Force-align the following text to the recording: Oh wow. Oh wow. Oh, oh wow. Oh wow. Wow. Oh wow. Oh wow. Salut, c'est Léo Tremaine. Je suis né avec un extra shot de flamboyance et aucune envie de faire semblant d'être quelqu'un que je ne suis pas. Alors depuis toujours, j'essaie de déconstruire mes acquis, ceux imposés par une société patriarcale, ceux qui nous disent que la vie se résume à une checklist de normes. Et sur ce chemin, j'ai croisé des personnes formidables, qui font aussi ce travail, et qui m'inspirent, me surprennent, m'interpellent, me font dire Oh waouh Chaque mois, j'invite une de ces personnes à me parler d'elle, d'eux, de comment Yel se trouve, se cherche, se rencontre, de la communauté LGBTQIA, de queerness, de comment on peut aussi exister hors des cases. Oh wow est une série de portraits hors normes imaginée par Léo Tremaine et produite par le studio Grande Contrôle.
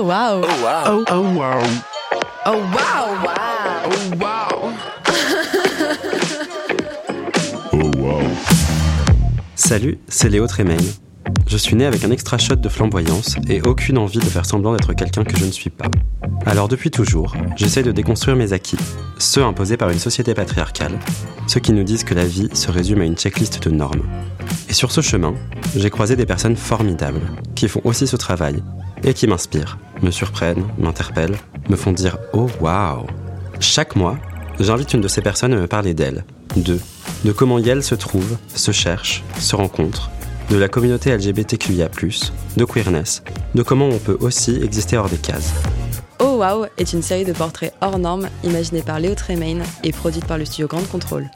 Oh 0.00 0.04
wow. 0.04 0.40
Oh 0.44 0.62
wow. 0.62 0.84
Oh, 0.86 1.04
oh 1.08 1.22
wow. 1.34 1.60
Oh 2.46 2.58
wow. 2.72 3.18
Wow. 3.24 3.90
Oh 3.90 4.10
wow. 4.20 4.72
Oh 7.72 7.90
wow. 7.98 8.22
Salut, 9.56 9.98
c'est 10.06 10.28
Léo 10.28 10.46
Tremaine. 10.46 10.78
Je 11.48 11.56
suis 11.56 11.74
né 11.74 11.84
avec 11.84 12.04
un 12.04 12.12
extra 12.12 12.38
shot 12.38 12.54
de 12.54 12.68
flamboyance 12.68 13.34
et 13.48 13.60
aucune 13.62 13.98
envie 13.98 14.20
de 14.20 14.24
faire 14.24 14.46
semblant 14.46 14.70
d'être 14.72 14.92
quelqu'un 14.92 15.24
que 15.24 15.36
je 15.36 15.44
ne 15.44 15.50
suis 15.50 15.70
pas. 15.70 15.90
Alors 16.46 16.68
depuis 16.68 16.92
toujours, 16.92 17.34
j'essaie 17.56 17.82
de 17.82 17.90
déconstruire 17.90 18.36
mes 18.36 18.52
acquis, 18.52 18.78
ceux 19.18 19.42
imposés 19.42 19.76
par 19.76 19.90
une 19.90 19.98
société 19.98 20.32
patriarcale, 20.32 20.96
ceux 21.48 21.58
qui 21.58 21.72
nous 21.72 21.82
disent 21.82 22.04
que 22.04 22.14
la 22.14 22.24
vie 22.24 22.48
se 22.52 22.70
résume 22.70 23.00
à 23.00 23.04
une 23.04 23.16
checklist 23.16 23.64
de 23.64 23.70
normes. 23.70 24.02
Et 24.68 24.74
sur 24.74 24.92
ce 24.92 25.00
chemin, 25.00 25.34
j'ai 25.74 25.90
croisé 25.90 26.14
des 26.14 26.26
personnes 26.26 26.56
formidables, 26.56 27.32
qui 27.56 27.66
font 27.66 27.80
aussi 27.82 28.06
ce 28.06 28.16
travail, 28.16 28.62
et 29.04 29.14
qui 29.14 29.26
m'inspirent, 29.26 29.78
me 30.02 30.10
surprennent, 30.10 30.64
m'interpellent, 30.78 31.36
me 31.68 31.76
font 31.76 31.92
dire 31.92 32.18
Oh 32.32 32.48
waouh 32.60 33.06
Chaque 33.60 33.96
mois, 33.96 34.18
j'invite 34.60 34.94
une 34.94 35.00
de 35.00 35.08
ces 35.08 35.22
personnes 35.22 35.52
à 35.54 35.56
me 35.56 35.66
parler 35.66 35.94
d'elle, 35.94 36.24
d'eux, 36.56 36.80
de 37.24 37.32
comment 37.32 37.58
Yel 37.58 37.82
se 37.82 37.94
trouve, 37.94 38.36
se 38.54 38.72
cherche, 38.72 39.22
se 39.38 39.56
rencontre, 39.56 40.10
de 40.50 40.56
la 40.56 40.68
communauté 40.68 41.14
LGBTQIA, 41.16 41.88
de 42.56 42.64
queerness, 42.64 43.22
de 43.54 43.62
comment 43.62 43.88
on 43.88 43.98
peut 43.98 44.16
aussi 44.20 44.60
exister 44.62 44.96
hors 44.96 45.08
des 45.08 45.18
cases. 45.18 45.52
Oh 46.20 46.42
wow 46.42 46.66
est 46.78 46.92
une 46.92 47.02
série 47.02 47.24
de 47.24 47.32
portraits 47.32 47.72
hors 47.80 47.98
normes 47.98 48.28
imaginée 48.42 48.82
par 48.82 48.98
Léo 48.98 49.14
Tremaine 49.14 49.62
et 49.84 49.92
produite 49.92 50.24
par 50.24 50.38
le 50.38 50.44
studio 50.44 50.66
Grande 50.66 50.88
Contrôle. 50.88 51.28